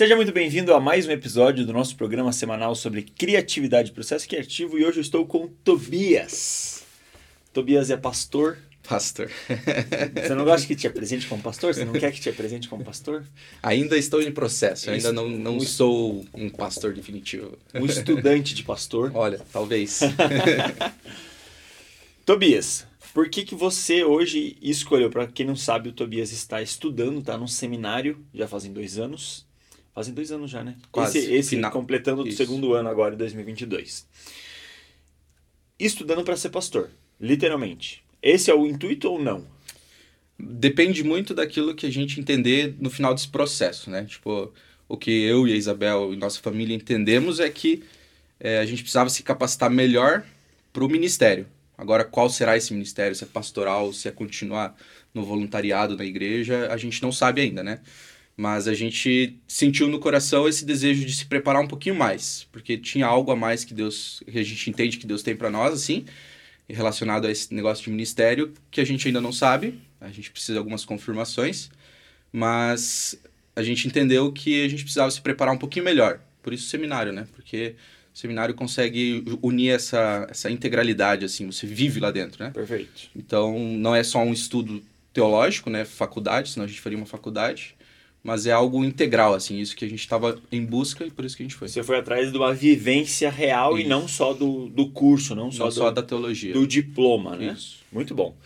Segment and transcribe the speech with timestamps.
[0.00, 4.26] Seja muito bem-vindo a mais um episódio do nosso programa semanal sobre criatividade e processo
[4.26, 6.84] criativo e hoje eu estou com Tobias.
[7.52, 8.56] Tobias é pastor.
[8.82, 9.30] Pastor.
[10.16, 11.74] Você não gosta que te apresente como pastor?
[11.74, 13.26] Você não quer que te apresente como pastor?
[13.62, 17.58] Ainda estou em processo, ainda não, não um, sou um pastor definitivo.
[17.74, 19.12] Um estudante de pastor?
[19.14, 20.00] Olha, talvez.
[22.24, 25.10] Tobias, por que, que você hoje escolheu?
[25.10, 29.49] Para quem não sabe, o Tobias está estudando, está num seminário, já fazem dois anos.
[29.94, 30.76] Fazem dois anos já, né?
[30.90, 31.18] Quase.
[31.18, 31.70] Esse, esse Final.
[31.70, 34.06] completando o segundo ano agora, em 2022.
[35.78, 38.04] Estudando para ser pastor, literalmente.
[38.22, 39.46] Esse é o intuito ou não?
[40.38, 44.04] Depende muito daquilo que a gente entender no final desse processo, né?
[44.04, 44.52] Tipo,
[44.88, 47.82] o que eu e a Isabel e nossa família entendemos é que
[48.38, 50.24] é, a gente precisava se capacitar melhor
[50.72, 51.46] para o ministério.
[51.76, 53.14] Agora, qual será esse ministério?
[53.14, 54.76] Se é pastoral, se é continuar
[55.14, 57.80] no voluntariado da igreja, a gente não sabe ainda, né?
[58.40, 62.78] Mas a gente sentiu no coração esse desejo de se preparar um pouquinho mais, porque
[62.78, 65.74] tinha algo a mais que Deus, que a gente entende que Deus tem para nós,
[65.74, 66.06] assim,
[66.66, 70.54] relacionado a esse negócio de ministério, que a gente ainda não sabe, a gente precisa
[70.54, 71.70] de algumas confirmações,
[72.32, 73.20] mas
[73.54, 76.18] a gente entendeu que a gente precisava se preparar um pouquinho melhor.
[76.42, 77.28] Por isso o seminário, né?
[77.34, 77.74] Porque
[78.14, 82.52] o seminário consegue unir essa, essa integralidade, assim, você vive lá dentro, né?
[82.52, 83.02] Perfeito.
[83.14, 84.82] Então, não é só um estudo
[85.12, 87.76] teológico, né, faculdade, senão a gente faria uma faculdade,
[88.22, 91.36] mas é algo integral, assim, isso que a gente estava em busca e por isso
[91.36, 91.68] que a gente foi.
[91.68, 93.86] Você foi atrás de uma vivência real isso.
[93.86, 96.52] e não só do, do curso, não só, não do, só da teologia.
[96.52, 97.54] Do diploma, né?
[97.56, 97.78] Isso.
[97.90, 98.36] Muito bom.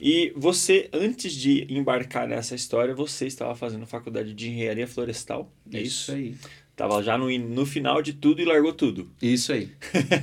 [0.00, 5.80] E você, antes de embarcar nessa história, você estava fazendo faculdade de engenharia florestal, é
[5.80, 6.10] isso?
[6.10, 6.34] Isso aí.
[6.74, 9.10] Tava já no, no final de tudo e largou tudo.
[9.20, 9.70] Isso aí.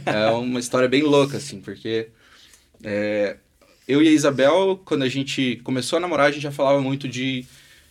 [0.05, 2.09] é uma história bem louca, assim, porque
[2.83, 3.37] é,
[3.87, 7.07] eu e a Isabel, quando a gente começou a namorar, a gente já falava muito
[7.07, 7.45] de,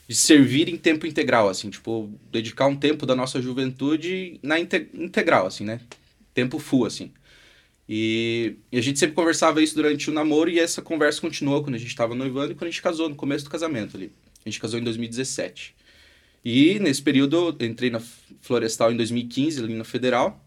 [0.08, 4.88] de servir em tempo integral, assim, tipo, dedicar um tempo da nossa juventude na inte,
[4.94, 5.80] integral, assim, né?
[6.32, 7.12] Tempo full, assim.
[7.86, 11.74] E, e, a gente sempre conversava isso durante o namoro e essa conversa continuou quando
[11.74, 14.10] a gente estava noivando e quando a gente casou, no começo do casamento ali.
[14.44, 15.74] A gente casou em 2017.
[16.42, 18.00] E nesse período eu entrei na
[18.40, 20.42] Florestal em 2015, ali na Federal.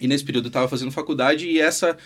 [0.00, 1.98] E nesse período eu estava fazendo faculdade e essa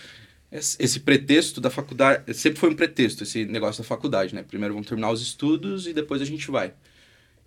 [0.53, 4.43] esse pretexto da faculdade sempre foi um pretexto esse negócio da faculdade, né?
[4.43, 6.75] Primeiro vamos terminar os estudos e depois a gente vai.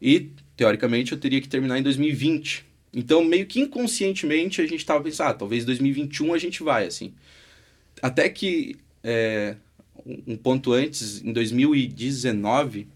[0.01, 2.65] E teoricamente eu teria que terminar em 2020.
[2.93, 7.13] Então meio que inconscientemente a gente estava pensando, ah, talvez 2021 a gente vai assim.
[8.01, 9.55] Até que é,
[10.25, 12.87] um ponto antes, em 2019,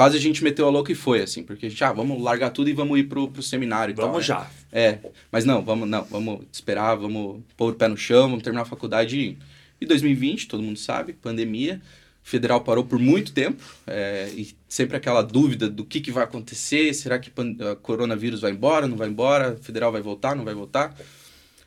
[0.00, 2.48] quase a gente meteu a louca e foi, assim, porque a gente, ah, vamos largar
[2.48, 4.38] tudo e vamos ir pro, pro seminário e vamos tal.
[4.38, 4.50] Vamos já.
[4.72, 4.98] É,
[5.30, 8.64] mas não, vamos, não, vamos esperar, vamos pôr o pé no chão, vamos terminar a
[8.64, 9.36] faculdade.
[9.78, 11.82] E 2020, todo mundo sabe, pandemia,
[12.24, 16.24] o federal parou por muito tempo, é, e sempre aquela dúvida do que, que vai
[16.24, 20.46] acontecer, será que o coronavírus vai embora, não vai embora, o federal vai voltar, não
[20.46, 20.96] vai voltar?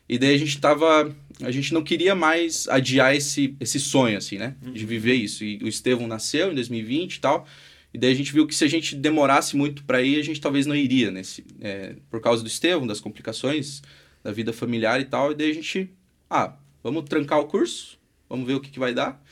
[0.10, 4.40] E daí a gente tava, a gente não queria mais adiar esse, esse sonho, assim,
[4.40, 4.88] né, de uhum.
[4.88, 5.44] viver isso.
[5.44, 7.48] E o Estevão nasceu em 2020 e tal,
[7.94, 10.42] e daí a gente viu que se a gente demorasse muito para ir, a gente
[10.42, 13.84] talvez não iria, nesse, é, por causa do Estevão, das complicações
[14.24, 15.31] da vida familiar e tal.
[15.31, 15.92] E daí a gente,
[16.30, 19.24] ah, vamos trancar o curso, vamos ver o que, que vai dar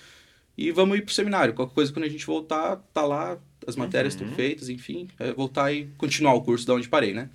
[0.58, 1.54] e vamos ir pro seminário.
[1.56, 4.36] Qualquer coisa, quando a gente voltar, tá lá, as matérias estão uhum.
[4.36, 7.30] feitas, enfim, é voltar e continuar o curso da onde parei, né?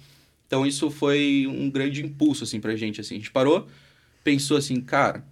[0.47, 3.17] Então isso foi um grande impulso, assim, pra gente, assim.
[3.17, 3.67] A gente parou,
[4.23, 5.27] pensou assim, cara,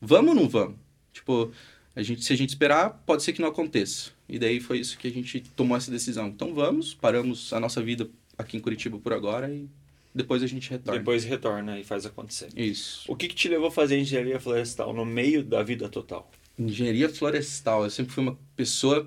[0.00, 0.76] vamos ou não vamos?
[1.14, 1.50] Tipo,
[1.96, 4.10] a gente, se a gente esperar, pode ser que não aconteça.
[4.30, 6.28] E daí foi isso que a gente tomou essa decisão.
[6.28, 8.08] Então vamos, paramos a nossa vida
[8.38, 9.68] aqui em Curitiba por agora e
[10.14, 10.98] depois a gente retorna.
[10.98, 12.48] Depois retorna e faz acontecer.
[12.56, 13.10] Isso.
[13.10, 16.30] O que, que te levou a fazer engenharia florestal no meio da vida total?
[16.56, 17.82] Engenharia florestal.
[17.82, 19.04] Eu sempre fui uma pessoa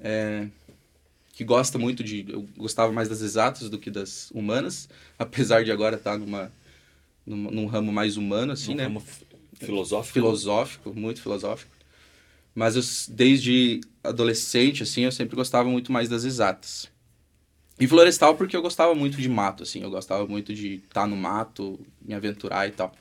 [0.00, 0.48] é,
[1.34, 2.24] que gosta muito de.
[2.26, 4.88] Eu gostava mais das exatas do que das humanas,
[5.18, 6.50] apesar de agora estar numa,
[7.26, 8.84] num, num ramo mais humano, assim, num né?
[8.84, 9.02] Ramo
[9.54, 10.14] filosófico.
[10.14, 11.70] Filosófico, muito filosófico.
[12.54, 12.82] Mas eu,
[13.14, 16.90] desde adolescente, assim, eu sempre gostava muito mais das exatas.
[17.80, 19.82] E florestal porque eu gostava muito de mato, assim.
[19.82, 22.94] Eu gostava muito de estar no mato, me aventurar e tal.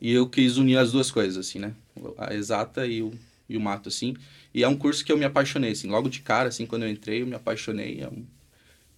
[0.00, 1.72] E eu quis unir as duas coisas, assim, né?
[2.18, 3.12] A exata e o,
[3.48, 4.16] e o mato, assim.
[4.52, 5.88] E é um curso que eu me apaixonei, assim.
[5.88, 8.02] Logo de cara, assim, quando eu entrei, eu me apaixonei.
[8.02, 8.10] É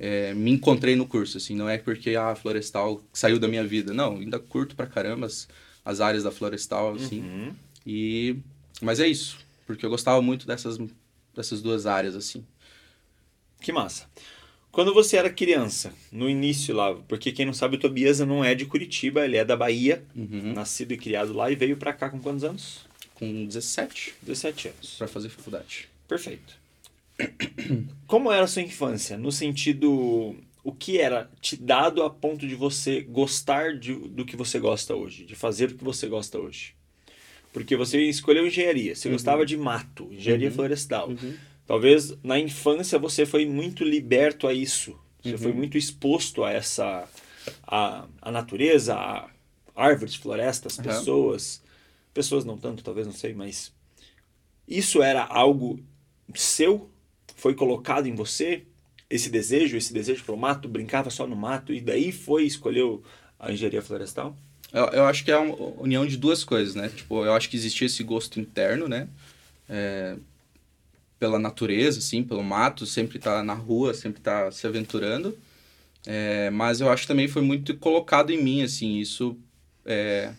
[0.05, 1.55] é, me encontrei no curso, assim.
[1.55, 3.93] Não é porque a ah, florestal saiu da minha vida.
[3.93, 5.47] Não, ainda curto pra caramba as,
[5.85, 7.21] as áreas da florestal, assim.
[7.21, 7.55] Uhum.
[7.87, 8.37] E...
[8.81, 9.39] Mas é isso
[9.75, 10.79] porque eu gostava muito dessas,
[11.35, 12.45] dessas duas áreas, assim.
[13.61, 14.07] Que massa.
[14.71, 18.55] Quando você era criança, no início lá, porque quem não sabe, o Tobias não é
[18.55, 20.55] de Curitiba, ele é da Bahia, uhum.
[20.55, 22.87] nascido e criado lá, e veio para cá com quantos anos?
[23.15, 24.15] Com 17.
[24.23, 24.95] 17 anos.
[24.97, 25.89] Para fazer faculdade.
[26.09, 26.57] Perfeito.
[28.07, 29.19] Como era a sua infância?
[29.19, 30.35] No sentido
[30.65, 34.95] o que era te dado a ponto de você gostar de, do que você gosta
[34.95, 36.75] hoje, de fazer o que você gosta hoje?
[37.53, 39.15] Porque você escolheu engenharia, você uhum.
[39.15, 40.55] gostava de mato, engenharia uhum.
[40.55, 41.09] florestal.
[41.11, 41.35] Uhum.
[41.67, 44.99] Talvez na infância você foi muito liberto a isso.
[45.23, 45.59] Você foi uhum.
[45.59, 47.09] muito exposto a essa
[47.65, 49.31] a, a natureza, a
[49.75, 51.63] árvores, florestas, pessoas.
[52.13, 53.73] Pessoas não tanto, talvez não sei, mas
[54.67, 55.81] isso era algo
[56.35, 56.91] seu?
[57.37, 58.65] Foi colocado em você?
[59.09, 63.03] Esse desejo, esse desejo pelo mato, brincava só no mato e daí foi escolheu
[63.39, 64.37] a engenharia florestal?
[64.73, 66.89] Eu, eu acho que é uma união de duas coisas, né?
[66.89, 69.09] Tipo, eu acho que existia esse gosto interno, né?
[69.69, 70.17] É,
[71.19, 75.37] pela natureza, assim, pelo mato, sempre tá na rua, sempre tá se aventurando.
[76.07, 79.39] É, mas eu acho que também foi muito colocado em mim, assim, isso
[79.87, 80.33] é,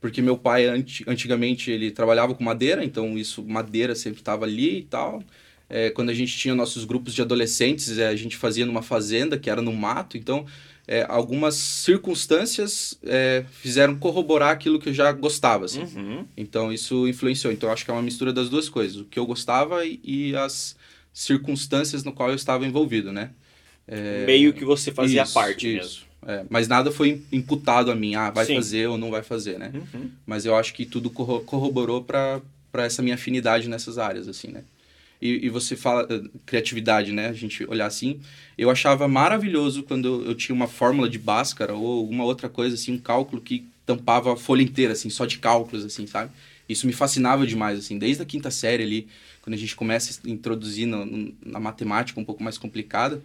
[0.00, 0.66] porque meu pai
[1.06, 5.22] antigamente ele trabalhava com madeira, então isso madeira sempre estava ali e tal.
[5.68, 9.38] É, quando a gente tinha nossos grupos de adolescentes, é, a gente fazia numa fazenda
[9.38, 10.44] que era no mato, então
[10.86, 15.82] é, algumas circunstâncias é, fizeram corroborar aquilo que eu já gostava, assim.
[15.82, 16.26] Uhum.
[16.36, 17.52] Então isso influenciou.
[17.52, 20.36] Então acho que é uma mistura das duas coisas, o que eu gostava e, e
[20.36, 20.76] as
[21.12, 23.30] circunstâncias no qual eu estava envolvido, né?
[23.86, 25.76] É, Meio que você fazia isso, parte isso.
[25.76, 26.14] mesmo.
[26.26, 28.56] É, mas nada foi imputado a mim, ah, vai Sim.
[28.56, 29.70] fazer ou não vai fazer, né?
[29.74, 30.10] Uhum.
[30.24, 32.40] Mas eu acho que tudo corroborou para
[32.74, 34.64] essa minha afinidade nessas áreas, assim, né?
[35.24, 37.28] E, e, você fala uh, criatividade, né?
[37.28, 38.20] A gente olhar assim.
[38.58, 42.92] Eu achava maravilhoso quando eu, tinha uma fórmula de Bhaskara ou alguma outra coisa, assim,
[42.92, 46.30] um cálculo que tampava a folha inteira, assim, só de cálculos, assim, sabe?
[46.68, 49.08] Isso me fascinava demais, assim, desde a quinta série ali,
[49.42, 53.22] quando a gente começa a introduzir no, na matemática um pouco mais complicada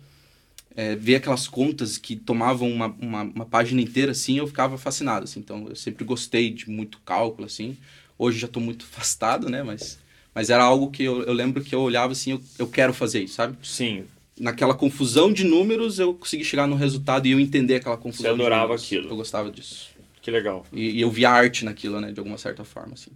[0.76, 5.26] é, ver aquelas contas que tomavam uma, uma, uma, página inteira, assim, eu ficava fascinado,
[5.26, 5.42] assim.
[5.42, 7.78] Então, eu sempre gostei de muito cálculo, assim.
[8.18, 9.62] Hoje já estou muito afastado, né?
[9.64, 10.00] Mas,
[10.40, 13.24] mas era algo que eu, eu lembro que eu olhava assim, eu, eu quero fazer
[13.24, 13.58] isso, sabe?
[13.62, 14.06] Sim.
[14.40, 18.42] Naquela confusão de números, eu consegui chegar no resultado e eu entender aquela confusão Você
[18.42, 19.10] adorava aquilo.
[19.10, 19.90] Eu gostava disso.
[20.22, 20.66] Que legal.
[20.72, 22.14] E, e, eu via arte naquilo, né?
[22.14, 23.12] De alguma certa forma, assim.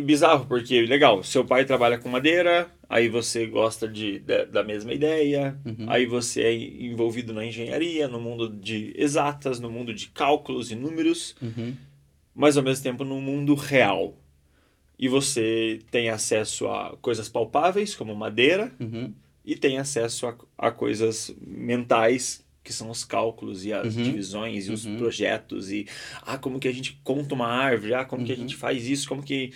[0.00, 4.92] Bizarro, porque, legal, seu pai trabalha com madeira, aí você gosta de, de da mesma
[4.92, 5.86] ideia, uhum.
[5.88, 10.76] aí você é envolvido na engenharia, no mundo de exatas, no mundo de cálculos e
[10.76, 11.74] números, uhum.
[12.32, 14.14] mas ao mesmo tempo no mundo real.
[15.02, 19.10] E você tem acesso a coisas palpáveis, como madeira, uhum.
[19.42, 24.02] e tem acesso a, a coisas mentais que são os cálculos e as uhum.
[24.02, 24.98] divisões e os uhum.
[24.98, 25.86] projetos e
[26.20, 28.60] ah como que a gente conta uma árvore ah como que a gente uhum.
[28.60, 29.50] faz isso como que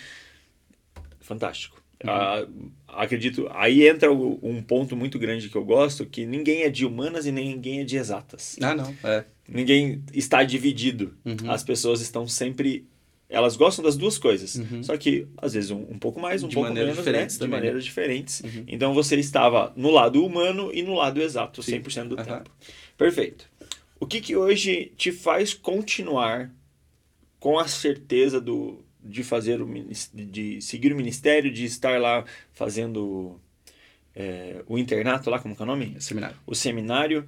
[1.19, 2.09] fantástico uhum.
[2.09, 2.47] ah,
[2.87, 7.27] acredito aí entra um ponto muito grande que eu gosto que ninguém é de humanas
[7.27, 11.51] e ninguém é de exatas ah não é ninguém está dividido uhum.
[11.51, 12.87] as pessoas estão sempre
[13.29, 14.55] elas gostam das duas coisas.
[14.55, 14.83] Uhum.
[14.83, 17.25] Só que, às vezes, um, um pouco mais, um de pouco menos, né?
[17.25, 17.83] de maneiras né?
[17.83, 18.41] diferentes.
[18.41, 18.63] Uhum.
[18.67, 21.81] Então, você estava no lado humano e no lado exato, Sim.
[21.81, 22.23] 100% do uhum.
[22.23, 22.51] tempo.
[22.97, 23.49] Perfeito.
[23.99, 26.51] O que, que hoje te faz continuar
[27.39, 29.67] com a certeza do, de fazer o,
[30.13, 33.39] de seguir o ministério, de estar lá fazendo
[34.15, 35.95] é, o internato lá, como é o nome?
[35.99, 36.37] Seminário.
[36.45, 37.27] O seminário.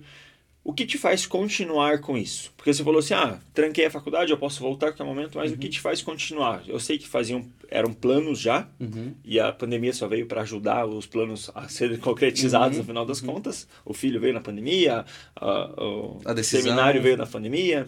[0.68, 2.52] O que te faz continuar com isso?
[2.58, 5.50] Porque você falou assim, ah, tranquei a faculdade, eu posso voltar a qualquer momento, mas
[5.50, 5.56] uhum.
[5.56, 6.62] o que te faz continuar?
[6.68, 9.14] Eu sei que faziam, eram planos já, uhum.
[9.24, 12.84] e a pandemia só veio para ajudar os planos a serem concretizados uhum.
[12.84, 13.36] no final das uhum.
[13.36, 13.66] contas.
[13.86, 15.06] O filho veio na pandemia,
[15.38, 17.88] a, o a seminário veio na pandemia.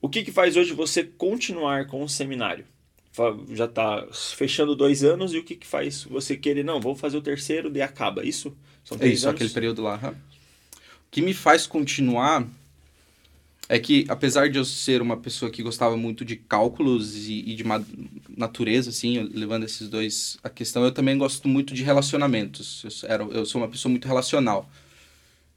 [0.00, 2.64] O que, que faz hoje você continuar com o seminário?
[3.52, 7.18] Já está fechando dois anos, e o que, que faz você querer, não, vou fazer
[7.18, 8.56] o terceiro, e acaba, isso?
[8.82, 9.36] São três é isso, anos?
[9.36, 10.14] aquele período lá
[11.16, 12.46] que me faz continuar
[13.70, 17.54] é que, apesar de eu ser uma pessoa que gostava muito de cálculos e, e
[17.54, 17.64] de
[18.36, 22.84] natureza, assim, levando esses dois a questão, eu também gosto muito de relacionamentos.
[22.84, 24.70] Eu, era, eu sou uma pessoa muito relacional.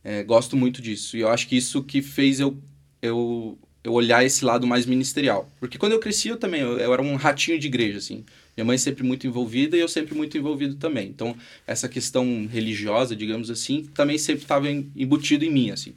[0.02, 1.18] É, gosto muito disso.
[1.18, 2.58] E eu acho que isso que fez eu,
[3.02, 5.52] eu, eu olhar esse lado mais ministerial.
[5.60, 8.24] Porque quando eu cresci, eu também, eu, eu era um ratinho de igreja, assim.
[8.60, 11.08] Minha mãe sempre muito envolvida e eu sempre muito envolvido também.
[11.08, 11.34] Então,
[11.66, 15.96] essa questão religiosa, digamos assim, também sempre estava embutido em mim, assim.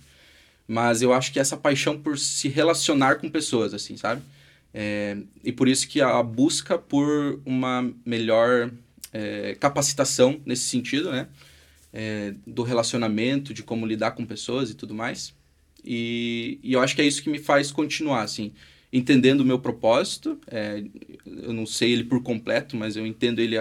[0.68, 4.22] Mas eu acho que essa paixão por se relacionar com pessoas, assim, sabe?
[4.72, 8.70] É, e por isso que a busca por uma melhor
[9.12, 11.26] é, capacitação nesse sentido, né?
[11.92, 15.34] É, do relacionamento, de como lidar com pessoas e tudo mais.
[15.84, 18.52] E, e eu acho que é isso que me faz continuar, assim
[18.92, 20.38] entendendo o meu propósito.
[20.46, 20.82] É,
[21.24, 23.56] eu não sei ele por completo, mas eu entendo ele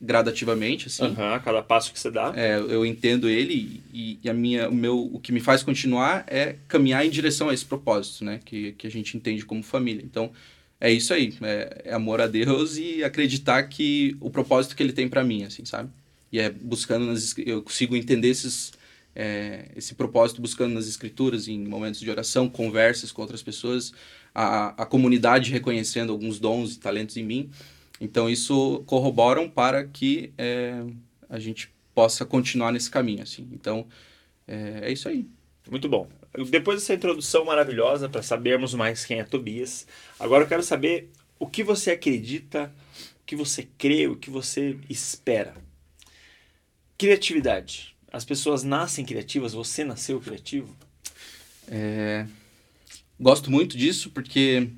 [0.00, 1.04] gradativamente, assim.
[1.04, 2.32] Uhum, a cada passo que você dá.
[2.36, 6.24] É, eu entendo ele e, e, a minha, o, meu, o que me faz continuar
[6.26, 8.40] é caminhar em direção a esse propósito, né?
[8.44, 10.02] Que, que a gente entende como família.
[10.04, 10.30] Então,
[10.78, 11.34] é isso aí.
[11.40, 15.44] É, é amor a Deus e acreditar que o propósito que ele tem para mim,
[15.44, 15.88] assim, sabe?
[16.30, 18.72] E é buscando, nas, eu consigo entender esses
[19.16, 23.94] é, esse propósito buscando nas escrituras, em momentos de oração, conversas com outras pessoas,
[24.38, 27.50] a, a comunidade reconhecendo alguns dons e talentos em mim.
[27.98, 30.84] Então, isso corroboram para que é,
[31.26, 33.22] a gente possa continuar nesse caminho.
[33.22, 33.48] Assim.
[33.50, 33.86] Então,
[34.46, 35.26] é, é isso aí.
[35.70, 36.06] Muito bom.
[36.50, 39.86] Depois dessa introdução maravilhosa para sabermos mais quem é Tobias,
[40.20, 42.70] agora eu quero saber o que você acredita,
[43.22, 45.54] o que você crê, o que você espera.
[46.98, 47.96] Criatividade.
[48.12, 50.76] As pessoas nascem criativas, você nasceu criativo?
[51.68, 52.26] É...
[53.18, 54.68] Gosto muito disso porque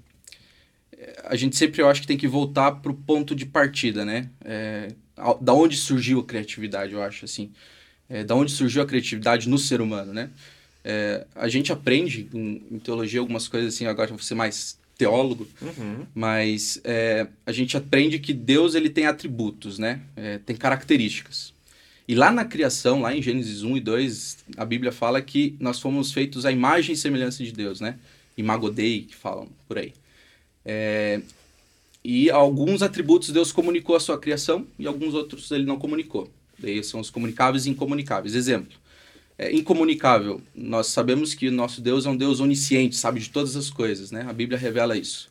[0.96, 4.04] é, a gente sempre eu acho que tem que voltar para o ponto de partida,
[4.04, 4.30] né?
[4.44, 4.88] É...
[5.40, 7.50] Da onde surgiu a criatividade, eu acho assim.
[8.08, 8.22] É...
[8.22, 10.30] Da onde surgiu a criatividade no ser humano, né?
[10.84, 11.26] É...
[11.34, 16.04] A gente aprende em, em teologia algumas coisas assim, agora vou ser mais teólogo, uhum.
[16.12, 16.82] mas
[17.46, 20.00] a gente aprende que Deus ele tem atributos, né?
[20.44, 21.54] Tem características.
[22.08, 25.78] E lá na criação, lá em Gênesis 1 e 2, a Bíblia fala que nós
[25.78, 27.96] fomos feitos à imagem e semelhança de Deus, né?
[28.38, 29.92] Imagodei, que falam por aí.
[30.64, 31.20] É...
[32.04, 36.30] E alguns atributos Deus comunicou à sua criação e alguns outros ele não comunicou.
[36.58, 38.34] Daí são os comunicáveis e incomunicáveis.
[38.34, 38.76] Exemplo,
[39.36, 40.40] é incomunicável.
[40.54, 44.24] Nós sabemos que nosso Deus é um Deus onisciente, sabe de todas as coisas, né?
[44.28, 45.30] A Bíblia revela isso.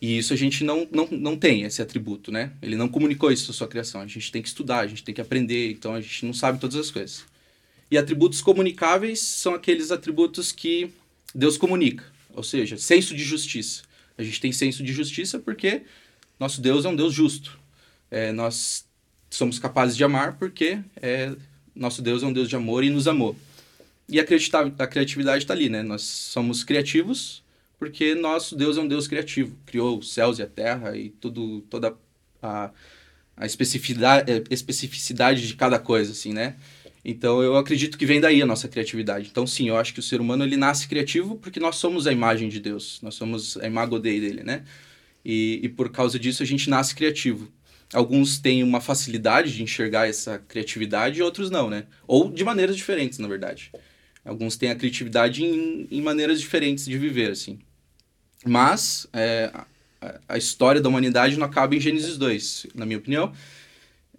[0.00, 2.52] E isso a gente não, não, não tem, esse atributo, né?
[2.62, 4.00] Ele não comunicou isso à sua criação.
[4.00, 6.60] A gente tem que estudar, a gente tem que aprender, então a gente não sabe
[6.60, 7.24] todas as coisas.
[7.90, 10.90] E atributos comunicáveis são aqueles atributos que
[11.34, 12.04] Deus comunica,
[12.34, 13.82] ou seja, senso de justiça.
[14.16, 15.82] A gente tem senso de justiça porque
[16.38, 17.58] nosso Deus é um Deus justo.
[18.10, 18.84] É, nós
[19.30, 21.32] somos capazes de amar porque é,
[21.74, 23.36] nosso Deus é um Deus de amor e nos amou.
[24.08, 25.82] E a criatividade está ali, né?
[25.82, 27.42] Nós somos criativos
[27.78, 31.60] porque nosso Deus é um Deus criativo, criou os céus e a terra e tudo,
[31.70, 31.94] toda
[32.42, 32.70] a,
[33.36, 36.56] a especificidade, é, especificidade de cada coisa, assim, né?
[37.04, 39.28] Então eu acredito que vem daí a nossa criatividade.
[39.30, 42.12] Então sim, eu acho que o ser humano ele nasce criativo porque nós somos a
[42.12, 44.64] imagem de Deus, nós somos a imago Dei dele, né?
[45.24, 47.50] E, e por causa disso a gente nasce criativo.
[47.92, 51.86] Alguns têm uma facilidade de enxergar essa criatividade e outros não, né?
[52.06, 53.72] Ou de maneiras diferentes, na verdade.
[54.24, 57.58] Alguns têm a criatividade em, em maneiras diferentes de viver, assim.
[58.44, 59.50] Mas é,
[60.00, 63.32] a, a, história da humanidade não acaba em Gênesis 2, na minha opinião.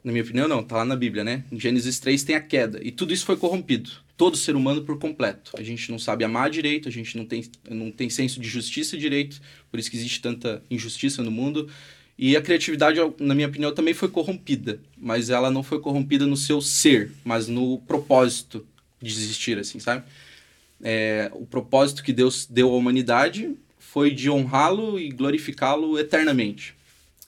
[0.03, 1.43] Na minha opinião, não, tá lá na Bíblia, né?
[1.51, 2.79] Em Gênesis 3 tem a queda.
[2.81, 3.91] E tudo isso foi corrompido.
[4.15, 5.51] Todo ser humano por completo.
[5.57, 8.97] A gente não sabe amar direito, a gente não tem, não tem senso de justiça
[8.97, 11.69] direito, por isso que existe tanta injustiça no mundo.
[12.17, 14.79] E a criatividade, na minha opinião, também foi corrompida.
[14.97, 18.65] Mas ela não foi corrompida no seu ser, mas no propósito
[19.01, 20.03] de existir, assim, sabe?
[20.81, 26.75] É, o propósito que Deus deu à humanidade foi de honrá-lo e glorificá-lo eternamente.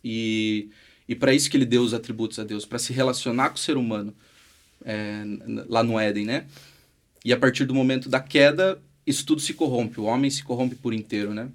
[0.04, 0.70] E,
[1.12, 3.60] e para isso que ele deu os atributos a Deus, para se relacionar com o
[3.60, 4.16] ser humano
[4.86, 5.26] é,
[5.68, 6.46] lá no Éden, né?
[7.26, 10.74] E a partir do momento da queda, isso tudo se corrompe, o homem se corrompe
[10.74, 11.50] por inteiro, né?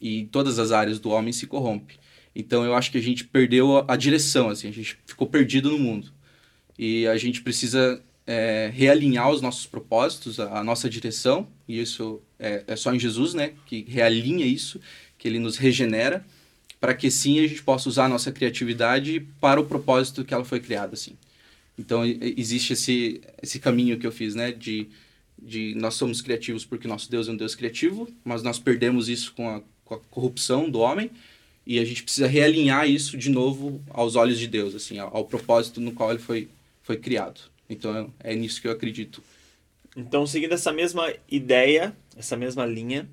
[0.00, 1.98] E todas as áreas do homem se corrompe.
[2.34, 5.78] Então eu acho que a gente perdeu a, direção, assim, a gente ficou perdido no
[5.78, 6.10] mundo.
[6.78, 12.22] E a gente precisa é, realinhar os nossos propósitos, a, a nossa direção, e isso
[12.38, 14.80] é, é, só em Jesus, né, que realinha isso,
[15.18, 16.24] que ele nos regenera,
[16.82, 20.44] para que sim a gente possa usar a nossa criatividade para o propósito que ela
[20.44, 21.16] foi criada, assim.
[21.78, 24.88] Então existe esse, esse caminho que eu fiz, né, de,
[25.40, 29.32] de nós somos criativos porque nosso Deus é um Deus criativo, mas nós perdemos isso
[29.32, 31.08] com a, com a corrupção do homem,
[31.64, 35.24] e a gente precisa realinhar isso de novo aos olhos de Deus, assim, ao, ao
[35.24, 36.48] propósito no qual ele foi,
[36.82, 37.42] foi criado.
[37.70, 39.22] Então é nisso que eu acredito.
[39.96, 43.08] Então, seguindo essa mesma ideia, essa mesma linha,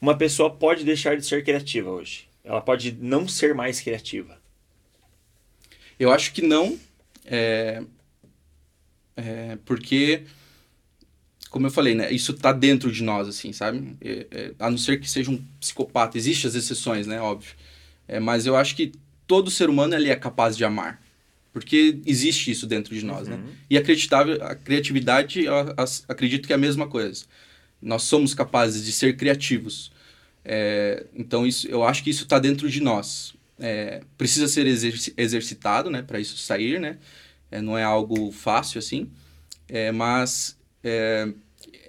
[0.00, 2.31] uma pessoa pode deixar de ser criativa hoje.
[2.44, 4.40] Ela pode não ser mais criativa.
[5.98, 6.78] Eu acho que não,
[7.24, 7.82] é,
[9.16, 10.24] é, porque,
[11.50, 13.96] como eu falei, né, isso está dentro de nós, assim, sabe?
[14.00, 16.18] É, é, a não ser que seja um psicopata.
[16.18, 17.54] Existem as exceções, né, óbvio.
[18.08, 18.92] É, mas eu acho que
[19.26, 21.00] todo ser humano ele é capaz de amar.
[21.52, 23.36] Porque existe isso dentro de nós, né?
[23.36, 23.42] uhum.
[23.42, 23.52] né?
[23.68, 25.54] E a, a criatividade, eu
[26.08, 27.24] acredito que é a mesma coisa.
[27.80, 29.92] Nós somos capazes de ser criativos.
[30.44, 33.34] É, então, isso, eu acho que isso está dentro de nós.
[33.58, 36.02] É, precisa ser exerc exercitado, né?
[36.02, 36.98] Para isso sair, né?
[37.50, 39.08] É, não é algo fácil, assim.
[39.68, 41.28] É, mas é,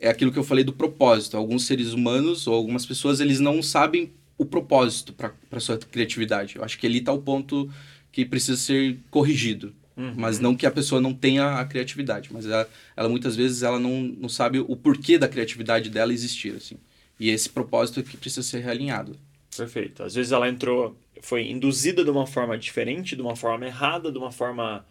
[0.01, 1.38] é aquilo que eu falei do propósito.
[1.38, 6.57] Alguns seres humanos ou algumas pessoas, eles não sabem o propósito para sua criatividade.
[6.57, 7.72] Eu acho que ali está o ponto
[8.12, 9.74] que precisa ser corrigido.
[9.95, 10.13] Uhum.
[10.15, 13.79] Mas não que a pessoa não tenha a criatividade, mas ela, ela muitas vezes ela
[13.79, 16.77] não, não sabe o porquê da criatividade dela existir, assim.
[17.20, 19.17] E esse propósito que precisa ser realinhado.
[19.55, 20.03] Perfeito.
[20.03, 24.17] Às vezes ela entrou, foi induzida de uma forma diferente, de uma forma errada, de
[24.17, 24.86] uma forma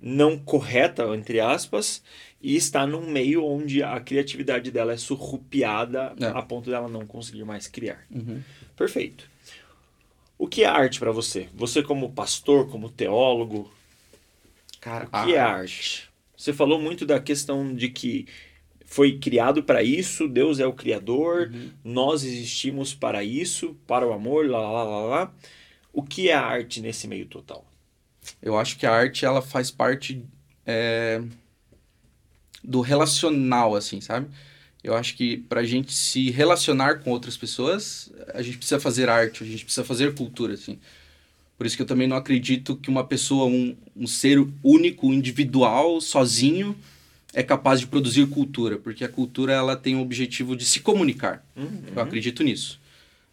[0.00, 2.02] não correta, entre aspas,
[2.40, 6.26] e está num meio onde a criatividade dela é surrupiada é.
[6.26, 8.06] a ponto dela não conseguir mais criar.
[8.10, 8.42] Uhum.
[8.74, 9.28] Perfeito.
[10.38, 11.48] O que é arte para você?
[11.54, 13.70] Você como pastor, como teólogo,
[14.80, 16.08] cara, o que é arte?
[16.34, 18.26] Você falou muito da questão de que
[18.90, 21.70] foi criado para isso, Deus é o criador, uhum.
[21.84, 25.34] nós existimos para isso, para o amor, lá, lá, lá, lá.
[25.92, 27.64] O que é a arte nesse meio total?
[28.42, 30.24] Eu acho que a arte ela faz parte
[30.66, 31.22] é,
[32.64, 34.26] do relacional, assim, sabe?
[34.82, 39.08] Eu acho que para a gente se relacionar com outras pessoas, a gente precisa fazer
[39.08, 40.80] arte, a gente precisa fazer cultura, assim.
[41.56, 46.00] Por isso que eu também não acredito que uma pessoa, um, um ser único, individual,
[46.00, 46.76] sozinho,
[47.32, 51.44] é capaz de produzir cultura, porque a cultura ela tem o objetivo de se comunicar.
[51.56, 51.82] Uhum.
[51.94, 52.80] Eu acredito nisso.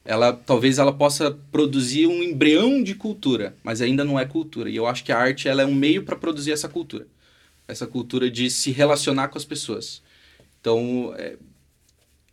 [0.06, 4.70] Ela talvez ela possa produzir um embrião de cultura, mas ainda não é cultura.
[4.70, 7.08] E eu acho que a arte ela é um meio para produzir essa cultura,
[7.68, 10.02] essa cultura de se relacionar com as pessoas.
[10.62, 11.36] Então, é,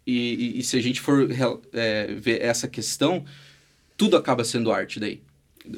[0.06, 1.28] e, e, se a gente for
[1.72, 3.24] é, ver essa questão,
[3.96, 5.20] tudo acaba sendo arte daí.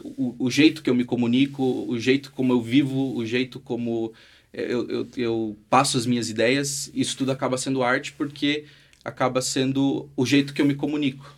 [0.02, 4.12] O, o, jeito que eu me comunico, o jeito como eu vivo, o jeito como
[4.56, 8.64] eu, eu, eu passo as minhas ideias, isso tudo acaba sendo arte porque
[9.04, 11.34] acaba sendo o jeito que eu me comunico.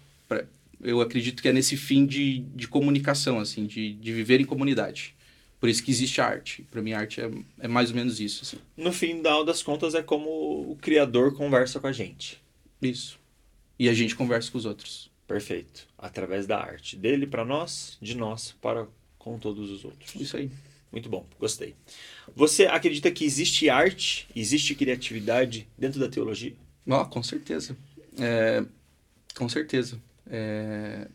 [0.81, 5.13] Eu acredito que é nesse fim de, de comunicação, assim, de, de viver em comunidade.
[5.59, 6.63] Por isso que existe arte.
[6.71, 8.45] Para mim, arte é, é mais ou menos isso.
[8.45, 8.59] Assim.
[8.77, 10.31] No final das contas, é como
[10.71, 12.41] o criador conversa com a gente.
[12.81, 13.19] Isso.
[13.77, 15.11] E a gente conversa com os outros.
[15.27, 15.89] Perfeito.
[15.99, 16.97] Através da arte.
[16.97, 18.87] Dele para nós, de nós para
[19.19, 20.15] com todos os outros.
[20.15, 20.49] Isso aí.
[20.91, 21.75] Muito bom, gostei.
[22.35, 26.55] Você acredita que existe arte, existe criatividade dentro da teologia?
[26.89, 27.77] Ah, com certeza.
[28.19, 28.65] É,
[29.35, 30.01] com certeza.
[30.27, 31.09] É,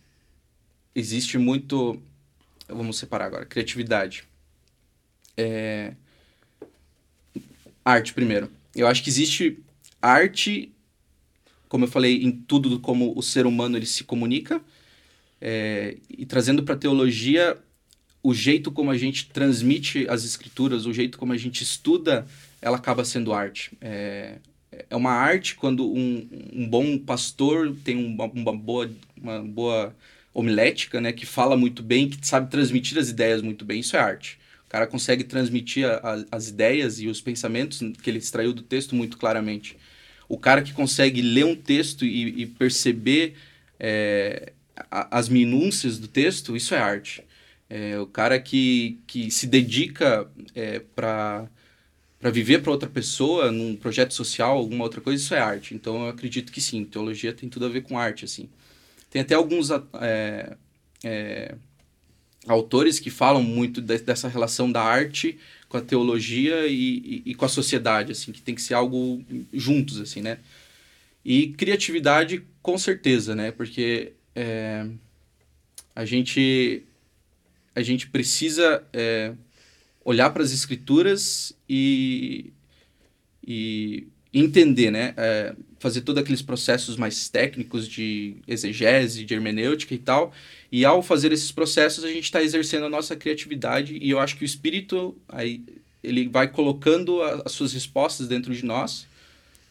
[0.93, 1.99] existe muito.
[2.67, 3.45] Vamos separar agora.
[3.45, 4.27] Criatividade
[5.37, 5.93] é,
[7.83, 8.49] arte primeiro.
[8.75, 9.59] Eu acho que existe
[10.01, 10.71] arte,
[11.67, 14.61] como eu falei, em tudo como o ser humano ele se comunica,
[15.41, 17.57] é, e trazendo para a teologia
[18.23, 22.25] o jeito como a gente transmite as escrituras, o jeito como a gente estuda,
[22.61, 23.71] ela acaba sendo arte.
[23.81, 24.37] É,
[24.89, 28.89] é uma arte quando um, um bom pastor tem uma, uma, boa,
[29.21, 29.95] uma boa
[30.33, 33.99] homilética, né, que fala muito bem, que sabe transmitir as ideias muito bem, isso é
[33.99, 34.39] arte
[34.73, 38.95] cara consegue transmitir a, a, as ideias e os pensamentos que ele extraiu do texto
[38.95, 39.77] muito claramente.
[40.27, 43.35] O cara que consegue ler um texto e, e perceber
[43.79, 44.51] é,
[44.89, 47.23] a, as minúcias do texto, isso é arte.
[47.75, 51.49] É, o cara que, que se dedica é, para
[52.19, 55.73] para viver para outra pessoa num projeto social, alguma outra coisa, isso é arte.
[55.73, 58.47] Então eu acredito que sim, teologia tem tudo a ver com arte, assim.
[59.09, 60.55] Tem até alguns é,
[61.03, 61.55] é,
[62.47, 67.35] autores que falam muito de, dessa relação da arte com a teologia e, e, e,
[67.35, 70.37] com a sociedade, assim, que tem que ser algo juntos, assim, né?
[71.25, 73.51] E criatividade, com certeza, né?
[73.51, 74.87] Porque é,
[75.95, 76.85] a gente
[77.75, 79.33] a gente precisa é,
[80.03, 82.51] olhar para as escrituras e,
[83.45, 85.13] e entender, né?
[85.17, 90.33] É, fazer todos aqueles processos mais técnicos de exegese, de hermenêutica e tal.
[90.71, 94.37] E ao fazer esses processos, a gente está exercendo a nossa criatividade e eu acho
[94.37, 95.61] que o Espírito, aí,
[96.01, 99.07] ele vai colocando a, as suas respostas dentro de nós,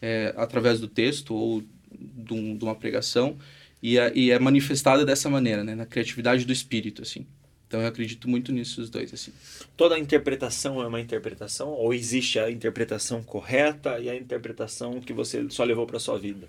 [0.01, 3.39] é, através do texto ou de, um, de uma pregação,
[3.83, 5.75] e é, e é manifestada dessa maneira, né?
[5.75, 7.27] Na criatividade do Espírito, assim.
[7.73, 9.33] Então eu acredito muito nisso os dois assim.
[9.79, 15.47] Toda interpretação é uma interpretação ou existe a interpretação correta e a interpretação que você
[15.49, 16.47] só levou para sua vida?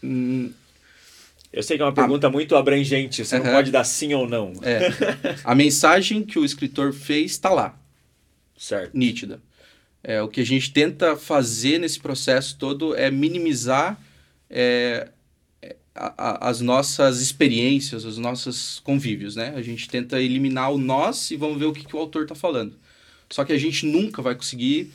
[0.00, 0.52] Hum,
[1.52, 2.30] eu sei que é uma pergunta a...
[2.30, 3.42] muito abrangente, você uhum.
[3.42, 4.52] não pode dar sim ou não.
[4.62, 4.90] É.
[5.42, 7.76] A mensagem que o escritor fez está lá.
[8.56, 8.96] Certo.
[8.96, 9.42] Nítida.
[10.04, 14.00] É, o que a gente tenta fazer nesse processo todo é minimizar
[14.48, 15.08] é,
[16.16, 19.52] a, as nossas experiências, os nossos convívios, né?
[19.54, 22.34] A gente tenta eliminar o nós e vamos ver o que, que o autor está
[22.34, 22.74] falando.
[23.28, 24.90] Só que a gente nunca vai conseguir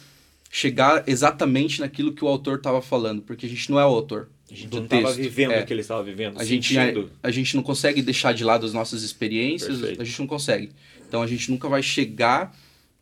[0.49, 4.29] chegar exatamente naquilo que o autor estava falando, porque a gente não é o autor.
[4.49, 5.61] A gente não estava vivendo é.
[5.61, 6.39] o que ele estava vivendo.
[6.39, 6.83] A gente, a,
[7.23, 10.01] a, gente não consegue deixar de lado as nossas experiências, Perfeito.
[10.01, 10.69] a gente não consegue.
[11.07, 12.55] Então a gente nunca vai chegar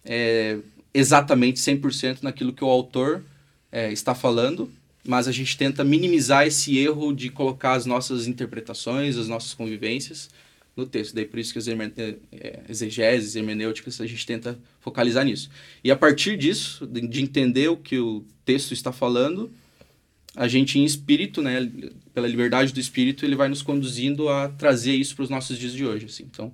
[0.06, 0.58] é,
[0.94, 3.24] exatamente 100% naquilo que o autor
[3.72, 4.72] é, está falando,
[5.06, 10.30] mas a gente tenta minimizar esse erro de colocar as nossas interpretações, as nossas convivências
[10.76, 11.14] no texto.
[11.14, 15.50] Daí por isso que as é, é, exegeses, hermenêuticas, a gente tenta focalizar nisso.
[15.84, 19.52] E a partir disso, de entender o que o texto está falando,
[20.36, 21.70] a gente em espírito, né,
[22.14, 25.74] pela liberdade do espírito, ele vai nos conduzindo a trazer isso para os nossos dias
[25.74, 26.24] de hoje, assim.
[26.24, 26.52] Então,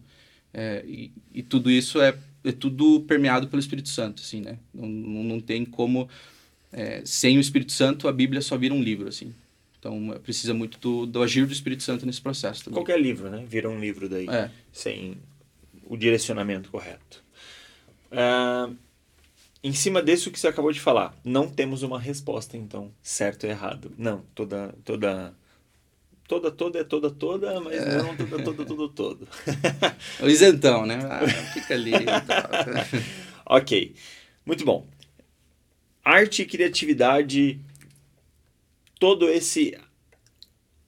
[0.53, 4.57] é, e, e, tudo isso é é tudo permeado pelo Espírito Santo, assim, né?
[4.73, 6.09] Não, não tem como...
[6.71, 9.33] É, sem o Espírito Santo, a Bíblia só vira um livro, assim.
[9.79, 12.75] Então, é, precisa muito do, do agir do Espírito Santo nesse processo também.
[12.75, 13.43] Qualquer livro, né?
[13.47, 14.51] Vira um livro daí, é.
[14.71, 15.17] sem
[15.85, 17.23] o direcionamento correto.
[18.11, 18.75] Uh,
[19.63, 23.49] em cima disso que você acabou de falar, não temos uma resposta, então, certo ou
[23.49, 23.91] errado.
[23.97, 25.33] Não, toda, toda
[26.29, 27.97] toda, toda é toda, toda, mas é.
[27.97, 29.27] não toda, toda, todo, todo.
[30.21, 30.99] o isentão, né?
[31.03, 31.91] Ah, fica ali.
[33.47, 33.95] ok,
[34.45, 34.87] muito bom.
[36.09, 37.59] Arte e criatividade,
[38.99, 39.77] todo esse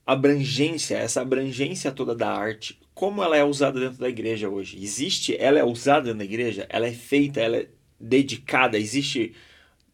[0.06, 4.82] abrangência, essa abrangência toda da arte, como ela é usada dentro da igreja hoje?
[4.82, 7.68] Existe, ela é usada dentro da igreja, ela é feita, ela é
[8.00, 9.36] dedicada, existe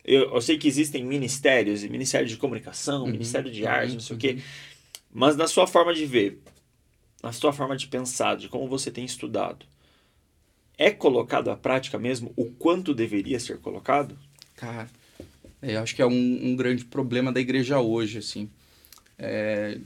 [0.07, 3.99] eu, eu, sei que existem ministérios, Ministério de Comunicação, uhum, Ministério de Arte, uhum, não
[3.99, 4.17] sei uhum.
[4.17, 4.31] o quê.
[4.31, 4.41] Uhum.
[5.11, 6.41] Mas na sua forma de ver,
[7.21, 9.65] na sua forma de pensar, de como você tem estudado,
[10.77, 14.17] é colocado à prática mesmo o quanto deveria ser colocado?
[14.55, 14.89] Cara,
[15.61, 18.49] eu acho que é um, um grande problema da igreja hoje, assim.
[19.17, 19.77] É,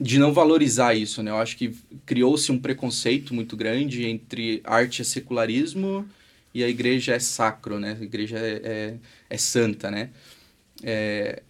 [0.00, 1.30] de não valorizar isso, né?
[1.30, 1.74] Eu acho que
[2.06, 6.08] criou-se um preconceito muito grande entre arte e secularismo
[6.54, 7.96] e a igreja é sacro, né?
[8.00, 8.94] A igreja é, é,
[9.28, 10.10] é santa, né?
[10.82, 11.42] É,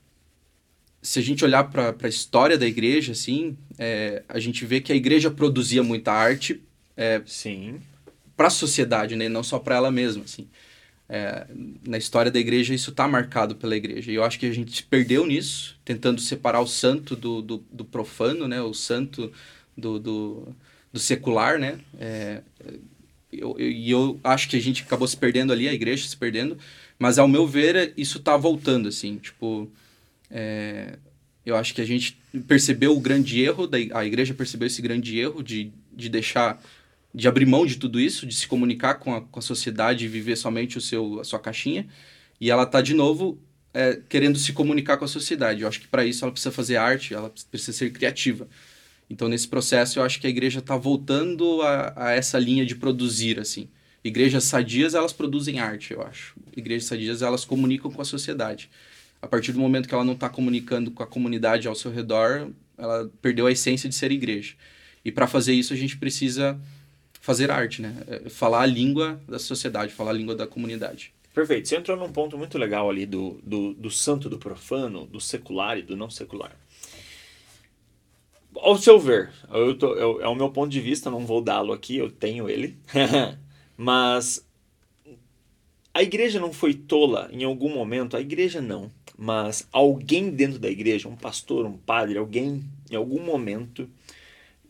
[1.01, 4.93] se a gente olhar para a história da igreja, assim, é, a gente vê que
[4.93, 6.61] a igreja produzia muita arte
[6.97, 7.23] é,
[8.37, 9.29] para a sociedade, né?
[9.29, 10.25] não só para ela mesma.
[10.25, 10.49] Assim.
[11.09, 11.47] É,
[11.87, 14.13] na história da igreja, isso está marcado pela igreja.
[14.13, 17.65] E eu acho que a gente se perdeu nisso, tentando separar o santo do, do,
[17.73, 18.61] do profano, né?
[18.61, 19.33] o santo
[19.77, 20.49] do, do,
[20.93, 21.59] do secular.
[21.59, 21.79] Né?
[21.99, 22.43] É,
[23.33, 26.17] eu, eu, e eu acho que a gente acabou se perdendo ali, a igreja se
[26.17, 26.59] perdendo.
[26.99, 28.89] Mas, ao meu ver, isso está voltando.
[28.89, 29.71] assim, tipo
[30.31, 30.99] é,
[31.45, 35.19] eu acho que a gente percebeu o grande erro, da, a igreja percebeu esse grande
[35.19, 36.63] erro de, de deixar,
[37.15, 40.09] de abrir mão de tudo isso, de se comunicar com a, com a sociedade e
[40.09, 41.87] viver somente o seu, a sua caixinha.
[42.41, 43.39] E ela está de novo
[43.75, 45.63] é, querendo se comunicar com a sociedade.
[45.63, 48.49] Eu acho que para isso ela precisa fazer arte, ela precisa ser criativa.
[49.11, 52.75] Então, nesse processo, eu acho que a igreja está voltando a, a, essa linha de
[52.75, 53.69] produzir, assim.
[54.05, 56.37] Igrejas sadias, elas produzem arte, eu acho.
[56.57, 58.71] Igrejas sadias, elas comunicam com a sociedade
[59.21, 62.51] a partir do momento que ela não está comunicando com a comunidade ao seu redor,
[62.77, 64.55] ela perdeu a essência de ser igreja.
[65.05, 66.59] E para fazer isso a gente precisa
[67.29, 67.95] fazer arte, né?
[68.07, 71.13] É, falar a língua da sociedade, falar a língua da comunidade.
[71.35, 71.69] Perfeito.
[71.69, 75.77] Você entrou num ponto muito legal ali do, do, do santo, do profano, do secular
[75.77, 76.57] e do não secular.
[78.57, 81.75] Ao seu ver, eu tô, eu, é o meu ponto de vista, não vou dá-lo
[81.75, 82.79] aqui, eu tenho ele.
[83.77, 84.43] Mas
[85.93, 90.71] a igreja não foi tola em algum momento, a igreja não mas alguém dentro da
[90.71, 93.91] igreja, um pastor, um padre, alguém em algum momento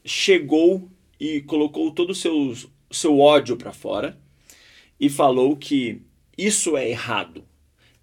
[0.03, 0.89] chegou
[1.19, 2.55] e colocou todo o seu,
[2.91, 4.19] seu ódio para fora
[5.01, 6.03] e falou que
[6.37, 7.45] isso é errado.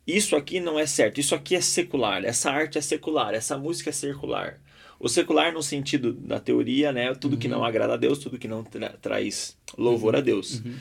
[0.06, 3.89] Isso aqui não é certo, isso aqui é secular, essa arte é secular, essa música
[3.89, 4.62] é secular.
[4.99, 7.39] O secular no sentido da teoria, né, tudo uhum.
[7.39, 10.19] que não agrada a Deus, tudo que não tra traz louvor uhum.
[10.19, 10.60] a Deus.
[10.60, 10.75] Uhum.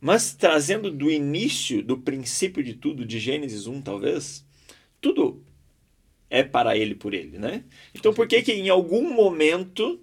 [0.00, 4.44] Mas trazendo do início, do princípio de tudo, de Gênesis 1 talvez,
[5.00, 5.42] tudo
[6.28, 7.64] é para ele por ele, né?
[7.94, 9.98] Então por que que em algum momento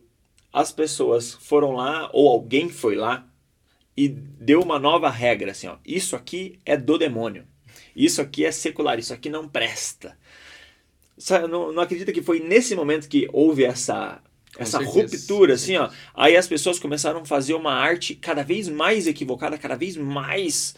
[0.52, 3.28] as pessoas foram lá ou alguém foi lá
[3.96, 7.46] e deu uma nova regra assim, ó, isso aqui é do demônio.
[7.96, 10.18] Isso aqui é secular, isso aqui não presta.
[11.50, 14.22] Não, não acredita que foi nesse momento que houve essa
[14.58, 15.90] essa ruptura, assim, ó.
[16.14, 20.76] Aí as pessoas começaram a fazer uma arte cada vez mais equivocada, cada vez mais.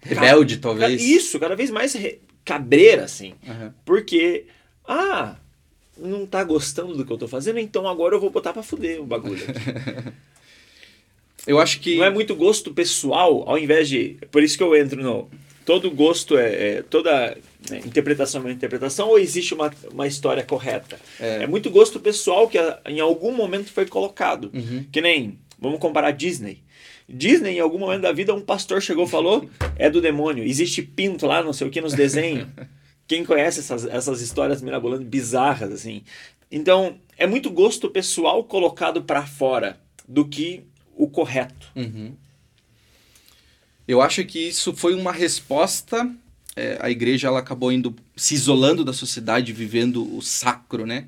[0.00, 1.02] Rebelde, talvez.
[1.02, 1.96] Isso, cada vez mais
[2.44, 3.34] cabreira, assim.
[3.46, 3.72] Uhum.
[3.84, 4.46] Porque,
[4.86, 5.36] ah,
[5.96, 9.00] não tá gostando do que eu tô fazendo, então agora eu vou botar pra fuder
[9.00, 9.44] o bagulho.
[11.46, 11.96] eu acho que.
[11.96, 14.16] Não é muito gosto pessoal, ao invés de.
[14.30, 15.28] Por isso que eu entro no.
[15.64, 16.76] Todo gosto é.
[16.76, 17.36] é toda
[17.70, 20.96] né, interpretação é uma interpretação ou existe uma, uma história correta?
[21.18, 21.42] É.
[21.42, 24.50] é muito gosto pessoal que em algum momento foi colocado.
[24.54, 24.84] Uhum.
[24.92, 25.38] Que nem.
[25.58, 26.62] Vamos comparar Disney.
[27.08, 30.44] Disney, em algum momento da vida, um pastor chegou e falou: é do demônio.
[30.44, 32.48] Existe pinto lá, não sei o que, nos desenhos.
[33.06, 36.02] Quem conhece essas, essas histórias mirabolantes bizarras, assim.
[36.50, 40.64] Então, é muito gosto pessoal colocado para fora do que
[40.96, 41.68] o correto.
[41.74, 42.14] Uhum.
[43.86, 46.10] Eu acho que isso foi uma resposta.
[46.56, 51.06] É, a igreja ela acabou indo se isolando da sociedade, vivendo o sacro, né?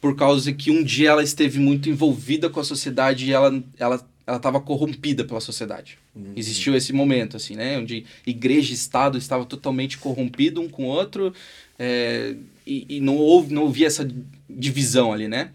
[0.00, 4.04] Por causa que um dia ela esteve muito envolvida com a sociedade e ela, ela
[4.26, 5.98] ela estava corrompida pela sociedade.
[6.14, 6.32] Uhum.
[6.36, 7.78] Existiu esse momento, assim, né?
[7.78, 11.32] Onde igreja e Estado estavam totalmente corrompidos um com o outro
[11.78, 12.34] é,
[12.66, 14.08] e, e, não, houve, não havia essa
[14.48, 15.50] divisão ali, né?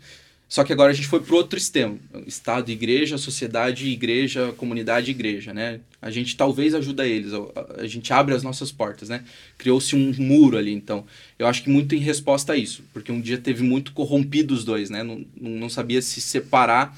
[0.49, 1.99] Só que agora a gente foi para outro extremo.
[2.25, 5.81] Estado, igreja, sociedade, igreja, comunidade, igreja, né?
[6.01, 7.33] A gente talvez ajuda eles,
[7.77, 9.25] a gente abre as nossas portas, né?
[9.57, 11.05] Criou-se um muro ali, então.
[11.37, 14.63] Eu acho que muito em resposta a isso, porque um dia teve muito corrompido os
[14.63, 15.03] dois, né?
[15.03, 16.97] Não, não sabia se separar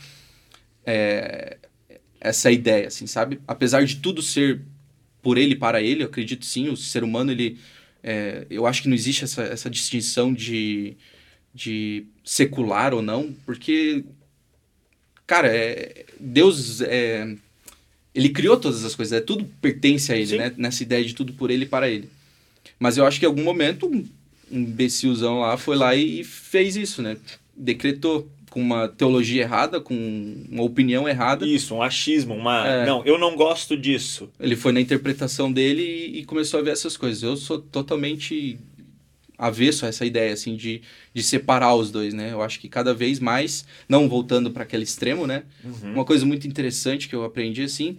[0.86, 1.58] é,
[2.20, 3.40] essa ideia, assim, sabe?
[3.48, 4.62] Apesar de tudo ser
[5.22, 7.58] por ele para ele, eu acredito sim, o ser humano, ele...
[8.02, 10.96] É, eu acho que não existe essa, essa distinção de
[11.54, 14.04] de secular ou não, porque,
[15.26, 17.36] cara, é, Deus é,
[18.14, 20.38] ele criou todas as coisas, é, tudo pertence a ele, Sim.
[20.38, 20.54] né?
[20.58, 22.10] Nessa ideia de tudo por ele e para ele.
[22.80, 24.06] Mas eu acho que em algum momento um
[24.52, 27.18] imbecilzão lá foi lá e fez isso, né?
[27.56, 29.96] Decretou com uma teologia errada, com
[30.50, 31.46] uma opinião errada.
[31.46, 32.68] Isso, um achismo, uma.
[32.68, 32.86] É.
[32.86, 34.30] Não, eu não gosto disso.
[34.40, 37.22] Ele foi na interpretação dele e, e, começou a ver essas coisas.
[37.24, 38.60] Eu sou totalmente
[39.38, 40.82] avesso a essa ideia assim de,
[41.14, 42.34] de separar os dois, né?
[42.34, 45.44] Eu acho que cada vez mais, não voltando para aquele extremo, né?
[45.64, 45.94] Uhum.
[45.94, 47.96] Uma coisa muito interessante que eu aprendi assim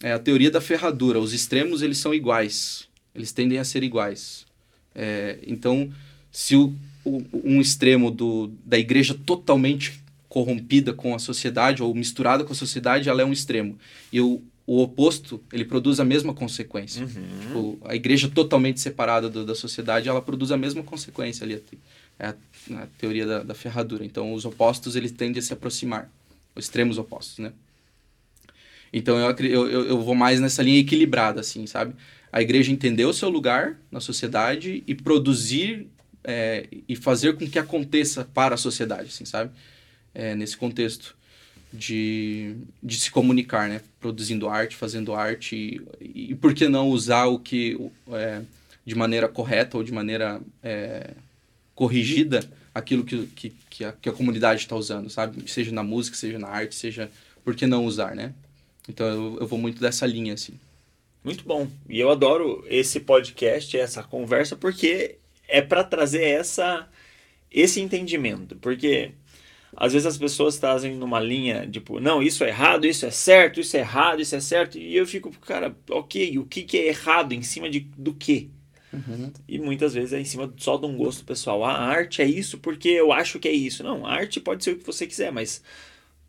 [0.00, 1.18] é a teoria da ferradura.
[1.18, 4.46] Os extremos eles são iguais, eles tendem a ser iguais.
[4.94, 5.90] É, então,
[6.30, 12.42] se o, o, um extremo do, da igreja totalmente corrompida com a sociedade ou misturada
[12.42, 13.78] com a sociedade, ela é um extremo.
[14.12, 17.04] E o, o oposto, ele produz a mesma consequência.
[17.04, 17.40] Uhum.
[17.40, 21.62] Tipo, a igreja totalmente separada do, da sociedade, ela produz a mesma consequência ali.
[22.18, 22.34] É a,
[22.72, 24.04] a teoria da, da, ferradura.
[24.04, 26.10] Então, os opostos, eles tendem a se aproximar.
[26.56, 27.52] Os extremos opostos, né?
[28.92, 31.94] Então, eu, eu, eu vou mais nessa linha equilibrada, assim, sabe?
[32.32, 35.86] A igreja entender o seu lugar na sociedade e produzir
[36.24, 39.50] é, e fazer com que aconteça para a sociedade, assim, sabe?
[40.14, 41.16] É, nesse contexto
[41.72, 43.80] de, de se comunicar, né?
[44.00, 47.76] Produzindo arte, fazendo arte e, e por que não usar o que
[48.12, 48.42] é,
[48.86, 51.10] de maneira correta ou de maneira é,
[51.74, 52.40] corrigida
[52.74, 55.48] aquilo que, que, que, a, que a comunidade está usando, sabe?
[55.50, 57.10] Seja na música, seja na arte, seja
[57.44, 58.32] por que não usar, né?
[58.88, 60.58] Então eu, eu vou muito dessa linha assim.
[61.22, 61.66] Muito bom.
[61.88, 65.16] E eu adoro esse podcast, essa conversa, porque
[65.48, 66.88] é para trazer essa
[67.50, 69.12] esse entendimento, porque
[69.76, 73.60] às vezes as pessoas trazem numa linha, tipo, não, isso é errado, isso é certo,
[73.60, 74.78] isso é errado, isso é certo.
[74.78, 78.48] E eu fico, cara, ok, o que, que é errado em cima de, do quê?
[78.92, 79.32] Uhum.
[79.48, 81.64] E muitas vezes é em cima só de um gosto pessoal.
[81.64, 83.82] Ah, a arte é isso porque eu acho que é isso.
[83.82, 85.62] Não, a arte pode ser o que você quiser, mas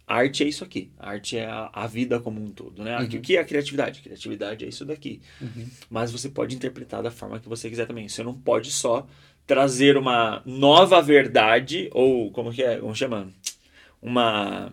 [0.07, 0.91] a arte é isso aqui.
[0.99, 2.97] A arte é a, a vida como um todo, né?
[2.99, 3.05] Uhum.
[3.05, 3.99] O que é a criatividade?
[3.99, 5.19] A criatividade é isso daqui.
[5.41, 5.67] Uhum.
[5.89, 8.07] Mas você pode interpretar da forma que você quiser também.
[8.07, 9.07] Você não pode só
[9.47, 12.77] trazer uma nova verdade, ou como que é?
[12.77, 13.27] Como chama?
[14.01, 14.71] Uma.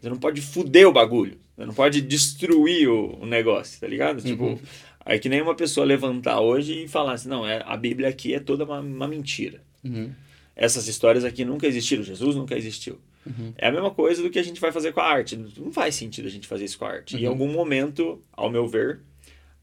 [0.00, 1.38] Você não pode fuder o bagulho.
[1.56, 4.22] Você não pode destruir o, o negócio, tá ligado?
[4.22, 4.56] Tipo, uhum.
[4.56, 4.68] Tipo,
[5.04, 8.34] aí que nem uma pessoa levantar hoje e falar assim, não, é, a Bíblia aqui
[8.34, 9.60] é toda uma, uma mentira.
[9.82, 10.12] Uhum.
[10.54, 12.98] Essas histórias aqui nunca existiram, Jesus nunca existiu.
[13.26, 13.52] Uhum.
[13.56, 15.36] É a mesma coisa do que a gente vai fazer com a arte.
[15.36, 17.16] Não faz sentido a gente fazer isso com a arte.
[17.16, 17.30] Em uhum.
[17.30, 19.00] algum momento, ao meu ver,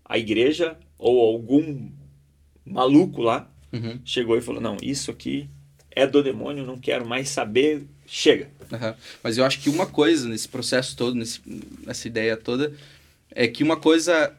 [0.04, 1.89] a igreja ou algum
[2.65, 4.00] maluco lá uhum.
[4.04, 5.50] chegou e falou: não, isso aqui
[5.91, 8.50] é do demônio, não quero mais saber, chega.
[8.71, 8.93] Uhum.
[9.21, 11.41] Mas eu acho que uma coisa nesse processo todo, nesse,
[11.86, 12.74] nessa ideia toda,
[13.32, 14.34] é que uma coisa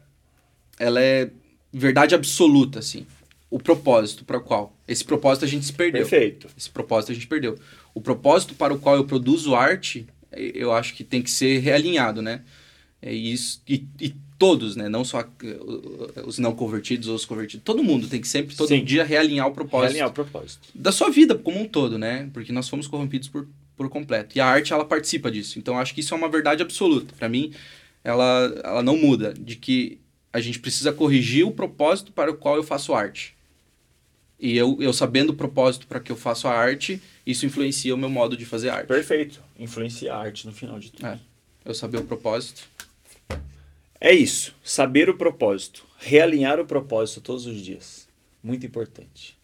[0.79, 1.29] ela é
[1.71, 3.05] verdade absoluta, assim.
[3.49, 4.75] O propósito para o qual?
[4.87, 6.01] Esse propósito a gente se perdeu.
[6.01, 6.47] Perfeito.
[6.57, 7.57] Esse propósito a gente perdeu.
[7.93, 12.21] O propósito para o qual eu produzo arte, eu acho que tem que ser realinhado,
[12.21, 12.41] né?
[13.01, 14.89] É isso, e, e todos, né?
[14.89, 17.63] Não só uh, os não convertidos ou os convertidos.
[17.63, 18.83] Todo mundo tem que sempre, todo Sim.
[18.83, 19.83] dia, realinhar o propósito.
[19.83, 20.67] Realinhar o propósito.
[20.75, 22.29] Da sua vida como um todo, né?
[22.33, 24.37] Porque nós fomos corrompidos por, por completo.
[24.37, 25.59] E a arte, ela participa disso.
[25.59, 27.13] Então, acho que isso é uma verdade absoluta.
[27.17, 27.53] Para mim,
[28.03, 29.33] ela, ela não muda.
[29.33, 29.99] De que
[30.31, 33.35] a gente precisa corrigir o propósito para o qual eu faço arte.
[34.43, 37.97] E eu, eu sabendo o propósito para que eu faço a arte, isso influencia o
[37.97, 38.87] meu modo de fazer arte.
[38.87, 39.41] Perfeito.
[39.57, 41.07] Influencia a arte no final de tudo.
[41.07, 41.17] É.
[41.63, 42.67] Eu saber o propósito
[44.01, 48.05] é isso, saber o propósito, realinhar o propósito todos os dias.
[48.43, 49.37] Muito importante.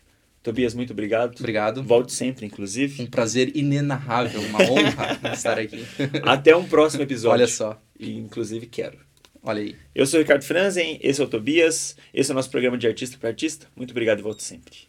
[0.44, 1.40] Tobias, muito obrigado.
[1.40, 1.82] Obrigado.
[1.82, 3.02] Volte sempre, inclusive.
[3.02, 5.82] Um prazer inenarrável, uma honra estar aqui.
[6.24, 7.38] Até um próximo episódio.
[7.38, 7.82] Olha só.
[7.98, 9.00] E, inclusive, quero.
[9.42, 9.78] Olha aí.
[9.96, 12.86] Eu sou o Ricardo Franzen, esse é o Tobias, esse é o nosso programa de
[12.86, 13.66] Artista para Artista.
[13.78, 14.89] Muito obrigado e volte sempre.